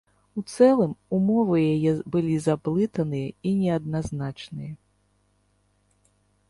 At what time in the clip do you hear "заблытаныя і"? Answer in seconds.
2.47-3.55